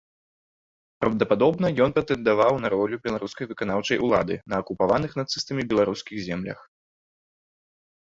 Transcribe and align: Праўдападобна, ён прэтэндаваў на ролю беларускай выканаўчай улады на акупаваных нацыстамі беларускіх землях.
Праўдападобна, 1.03 1.67
ён 1.87 1.93
прэтэндаваў 1.97 2.53
на 2.65 2.73
ролю 2.75 3.01
беларускай 3.05 3.45
выканаўчай 3.53 3.97
улады 4.09 4.41
на 4.49 4.55
акупаваных 4.65 5.11
нацыстамі 5.23 5.61
беларускіх 5.71 6.17
землях. 6.33 6.59